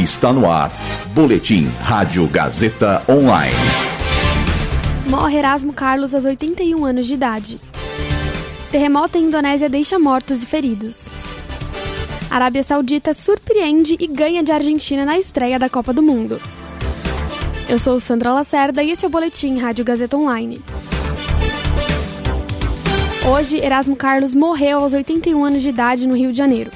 Está 0.00 0.32
no 0.32 0.50
ar. 0.50 0.72
Boletim 1.12 1.66
Rádio 1.82 2.26
Gazeta 2.26 3.02
Online. 3.06 3.54
Morre 5.06 5.36
Erasmo 5.36 5.74
Carlos 5.74 6.14
aos 6.14 6.24
81 6.24 6.82
anos 6.86 7.06
de 7.06 7.12
idade. 7.12 7.60
Terremoto 8.70 9.18
em 9.18 9.24
Indonésia 9.24 9.68
deixa 9.68 9.98
mortos 9.98 10.42
e 10.42 10.46
feridos. 10.46 11.08
Arábia 12.30 12.62
Saudita 12.62 13.12
surpreende 13.12 13.98
e 14.00 14.06
ganha 14.06 14.42
de 14.42 14.50
Argentina 14.50 15.04
na 15.04 15.18
estreia 15.18 15.58
da 15.58 15.68
Copa 15.68 15.92
do 15.92 16.02
Mundo. 16.02 16.40
Eu 17.68 17.78
sou 17.78 18.00
Sandra 18.00 18.32
Lacerda 18.32 18.82
e 18.82 18.92
esse 18.92 19.04
é 19.04 19.08
o 19.08 19.10
Boletim 19.10 19.58
Rádio 19.58 19.84
Gazeta 19.84 20.16
Online. 20.16 20.62
Hoje, 23.30 23.58
Erasmo 23.58 23.94
Carlos 23.94 24.34
morreu 24.34 24.78
aos 24.78 24.94
81 24.94 25.44
anos 25.44 25.60
de 25.60 25.68
idade 25.68 26.08
no 26.08 26.16
Rio 26.16 26.32
de 26.32 26.38
Janeiro. 26.38 26.70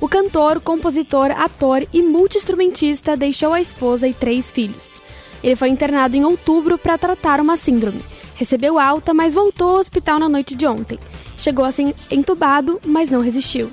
O 0.00 0.08
cantor, 0.08 0.60
compositor, 0.60 1.30
ator 1.30 1.86
e 1.92 2.00
multiinstrumentista 2.00 3.16
deixou 3.16 3.52
a 3.52 3.60
esposa 3.60 4.08
e 4.08 4.14
três 4.14 4.50
filhos. 4.50 5.00
Ele 5.44 5.54
foi 5.54 5.68
internado 5.68 6.16
em 6.16 6.24
outubro 6.24 6.78
para 6.78 6.96
tratar 6.96 7.38
uma 7.38 7.58
síndrome. 7.58 8.00
Recebeu 8.34 8.78
alta, 8.78 9.12
mas 9.12 9.34
voltou 9.34 9.68
ao 9.68 9.80
hospital 9.80 10.18
na 10.18 10.28
noite 10.28 10.54
de 10.54 10.66
ontem. 10.66 10.98
Chegou 11.36 11.66
a 11.66 11.72
ser 11.72 11.94
entubado, 12.10 12.80
mas 12.82 13.10
não 13.10 13.20
resistiu. 13.20 13.70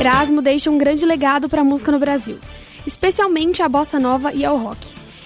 Erasmo 0.00 0.40
deixa 0.40 0.70
um 0.70 0.78
grande 0.78 1.04
legado 1.04 1.46
para 1.46 1.60
a 1.60 1.64
música 1.64 1.92
no 1.92 1.98
Brasil, 1.98 2.38
especialmente 2.86 3.62
a 3.62 3.68
bossa 3.68 4.00
nova 4.00 4.32
e 4.32 4.44
ao 4.44 4.56
rock. 4.56 4.78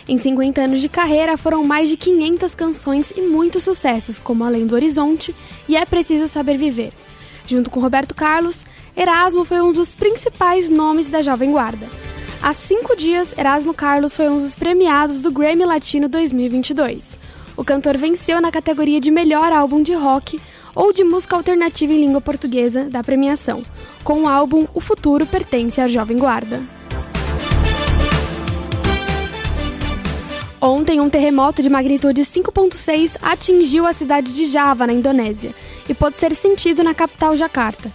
Em 0.09 0.19
50 0.19 0.61
anos 0.61 0.81
de 0.81 0.89
carreira, 0.89 1.37
foram 1.37 1.65
mais 1.65 1.89
de 1.89 1.97
500 1.97 2.55
canções 2.55 3.13
e 3.17 3.23
muitos 3.23 3.63
sucessos, 3.63 4.19
como 4.19 4.45
Além 4.45 4.67
do 4.67 4.75
Horizonte 4.75 5.35
e 5.69 5.77
É 5.77 5.85
Preciso 5.85 6.27
Saber 6.27 6.59
Viver. 6.59 6.93
Junto 7.47 7.71
com 7.71 7.79
Roberto 7.79 8.15
Carlos, 8.15 8.59
Erasmo 8.97 9.45
foi 9.45 9.61
um 9.61 9.73
dos 9.73 9.95
principais 9.95 10.71
nomes 10.71 11.11
da 11.11 11.21
Jovem 11.21 11.53
Guarda. 11.53 11.87
Há 12.43 12.55
cinco 12.55 12.97
dias, 12.97 13.29
Erasmo 13.37 13.75
Carlos 13.75 14.17
foi 14.17 14.27
um 14.27 14.39
dos 14.39 14.55
premiados 14.55 15.21
do 15.21 15.31
Grammy 15.31 15.67
Latino 15.67 16.09
2022. 16.09 17.21
O 17.59 17.63
cantor 17.63 17.99
venceu 17.99 18.41
na 18.41 18.51
categoria 18.51 18.99
de 18.99 19.11
melhor 19.11 19.53
álbum 19.53 19.83
de 19.83 19.93
rock 19.93 20.41
ou 20.75 20.95
de 20.95 21.05
música 21.05 21.37
alternativa 21.37 21.93
em 21.93 22.01
língua 22.01 22.23
portuguesa 22.23 22.85
da 22.85 23.05
premiação, 23.05 23.63
com 24.03 24.23
o 24.23 24.29
álbum 24.29 24.67
O 24.73 24.81
Futuro 24.81 25.27
Pertence 25.27 25.79
à 25.79 25.89
Jovem 25.89 26.17
Guarda. 26.17 26.63
Ontem, 30.59 31.03
um 31.03 31.11
terremoto 31.11 31.63
de 31.63 31.69
magnitude 31.69 32.23
5.6 32.23 33.13
atingiu 33.21 33.87
a 33.87 33.93
cidade 33.93 34.35
de 34.35 34.47
Java, 34.47 34.87
na 34.87 34.95
Indonésia, 34.95 35.55
e 35.87 35.93
pode 35.93 36.17
ser 36.17 36.35
sentido 36.35 36.83
na 36.83 36.95
capital 36.95 37.37
Jakarta. 37.37 37.93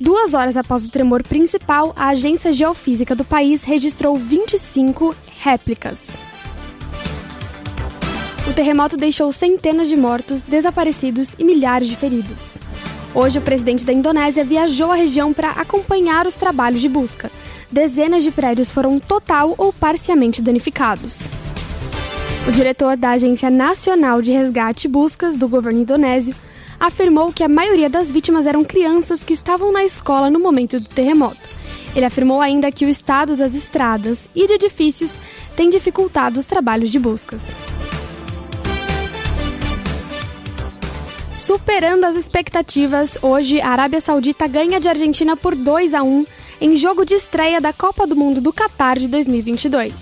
Duas 0.00 0.32
horas 0.32 0.56
após 0.56 0.84
o 0.84 0.90
tremor 0.90 1.24
principal, 1.24 1.92
a 1.96 2.10
Agência 2.10 2.52
Geofísica 2.52 3.16
do 3.16 3.24
país 3.24 3.64
registrou 3.64 4.14
25 4.14 5.12
réplicas. 5.40 5.96
O 8.48 8.52
terremoto 8.52 8.96
deixou 8.96 9.32
centenas 9.32 9.88
de 9.88 9.96
mortos, 9.96 10.42
desaparecidos 10.42 11.30
e 11.36 11.42
milhares 11.42 11.88
de 11.88 11.96
feridos. 11.96 12.58
Hoje, 13.12 13.40
o 13.40 13.42
presidente 13.42 13.84
da 13.84 13.92
Indonésia 13.92 14.44
viajou 14.44 14.92
à 14.92 14.94
região 14.94 15.32
para 15.32 15.50
acompanhar 15.50 16.28
os 16.28 16.34
trabalhos 16.34 16.80
de 16.80 16.88
busca. 16.88 17.28
Dezenas 17.70 18.22
de 18.22 18.30
prédios 18.30 18.70
foram 18.70 19.00
total 19.00 19.54
ou 19.58 19.72
parcialmente 19.72 20.40
danificados. 20.40 21.28
O 22.46 22.52
diretor 22.52 22.96
da 22.96 23.10
Agência 23.10 23.50
Nacional 23.50 24.22
de 24.22 24.30
Resgate 24.30 24.86
e 24.86 24.90
Buscas 24.90 25.36
do 25.36 25.48
governo 25.48 25.80
indonésio 25.80 26.34
afirmou 26.78 27.32
que 27.32 27.42
a 27.42 27.48
maioria 27.48 27.88
das 27.88 28.10
vítimas 28.10 28.46
eram 28.46 28.64
crianças 28.64 29.22
que 29.22 29.32
estavam 29.32 29.72
na 29.72 29.84
escola 29.84 30.30
no 30.30 30.38
momento 30.38 30.78
do 30.78 30.88
terremoto. 30.88 31.48
Ele 31.94 32.04
afirmou 32.04 32.40
ainda 32.40 32.70
que 32.70 32.84
o 32.84 32.88
estado 32.88 33.36
das 33.36 33.54
estradas 33.54 34.18
e 34.34 34.46
de 34.46 34.54
edifícios 34.54 35.12
tem 35.56 35.70
dificultado 35.70 36.38
os 36.38 36.46
trabalhos 36.46 36.90
de 36.90 36.98
buscas. 36.98 37.40
Superando 41.32 42.04
as 42.04 42.14
expectativas, 42.14 43.16
hoje 43.22 43.60
a 43.60 43.70
Arábia 43.70 44.00
Saudita 44.00 44.46
ganha 44.46 44.78
de 44.78 44.88
Argentina 44.88 45.36
por 45.36 45.56
2 45.56 45.94
a 45.94 46.02
1 46.02 46.26
em 46.60 46.76
jogo 46.76 47.04
de 47.04 47.14
estreia 47.14 47.60
da 47.60 47.72
Copa 47.72 48.06
do 48.06 48.14
Mundo 48.14 48.40
do 48.40 48.52
Catar 48.52 48.98
de 48.98 49.08
2022. 49.08 49.94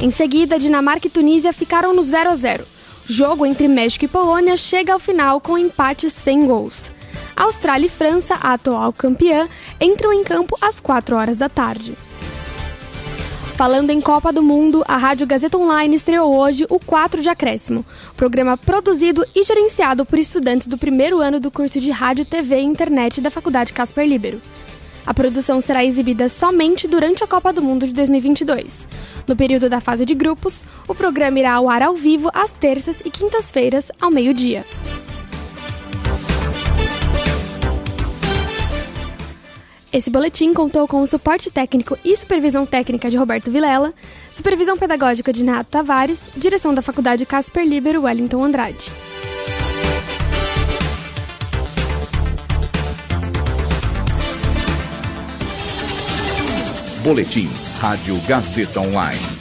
Em 0.00 0.10
seguida, 0.10 0.58
Dinamarca 0.58 1.06
e 1.06 1.10
Tunísia 1.10 1.52
ficaram 1.52 1.94
no 1.94 2.02
0 2.02 2.30
a 2.30 2.36
0 2.36 2.71
jogo 3.06 3.44
entre 3.44 3.68
México 3.68 4.04
e 4.04 4.08
Polônia 4.08 4.56
chega 4.56 4.92
ao 4.92 4.98
final 4.98 5.40
com 5.40 5.58
empate 5.58 6.08
sem 6.10 6.46
gols. 6.46 6.90
Austrália 7.36 7.86
e 7.86 7.90
França, 7.90 8.34
a 8.34 8.54
atual 8.54 8.92
campeã, 8.92 9.48
entram 9.80 10.12
em 10.12 10.22
campo 10.22 10.56
às 10.60 10.80
4 10.80 11.16
horas 11.16 11.36
da 11.36 11.48
tarde. 11.48 11.94
Falando 13.56 13.90
em 13.90 14.00
Copa 14.00 14.32
do 14.32 14.42
Mundo, 14.42 14.82
a 14.88 14.96
Rádio 14.96 15.26
Gazeta 15.26 15.58
Online 15.58 15.94
estreou 15.94 16.34
hoje 16.34 16.66
o 16.68 16.80
4 16.80 17.22
de 17.22 17.28
Acréscimo, 17.28 17.84
programa 18.16 18.56
produzido 18.56 19.24
e 19.34 19.44
gerenciado 19.44 20.04
por 20.04 20.18
estudantes 20.18 20.66
do 20.66 20.78
primeiro 20.78 21.20
ano 21.20 21.38
do 21.38 21.50
curso 21.50 21.78
de 21.78 21.90
Rádio, 21.90 22.24
TV 22.24 22.56
e 22.56 22.64
Internet 22.64 23.20
da 23.20 23.30
Faculdade 23.30 23.72
Casper 23.72 24.06
Libero. 24.06 24.40
A 25.04 25.12
produção 25.12 25.60
será 25.60 25.84
exibida 25.84 26.28
somente 26.28 26.86
durante 26.86 27.24
a 27.24 27.26
Copa 27.26 27.52
do 27.52 27.62
Mundo 27.62 27.86
de 27.86 27.92
2022. 27.92 28.86
No 29.26 29.36
período 29.36 29.68
da 29.68 29.80
fase 29.80 30.04
de 30.04 30.14
grupos, 30.14 30.62
o 30.86 30.94
programa 30.94 31.38
irá 31.38 31.54
ao 31.54 31.68
ar 31.68 31.82
ao 31.82 31.94
vivo 31.94 32.30
às 32.32 32.52
terças 32.52 32.96
e 33.04 33.10
quintas-feiras, 33.10 33.90
ao 34.00 34.10
meio-dia. 34.10 34.64
Esse 39.92 40.08
boletim 40.08 40.54
contou 40.54 40.88
com 40.88 41.02
o 41.02 41.06
suporte 41.06 41.50
técnico 41.50 41.98
e 42.02 42.16
supervisão 42.16 42.64
técnica 42.64 43.10
de 43.10 43.16
Roberto 43.18 43.50
Vilela, 43.50 43.92
supervisão 44.30 44.78
pedagógica 44.78 45.32
de 45.32 45.44
Nato 45.44 45.68
Tavares, 45.70 46.18
direção 46.34 46.74
da 46.74 46.80
Faculdade 46.80 47.26
Casper 47.26 47.66
Libero 47.66 48.02
Wellington 48.02 48.42
Andrade. 48.42 48.90
Boletim 57.02 57.50
Rádio 57.80 58.16
Gazeta 58.28 58.80
Online. 58.80 59.32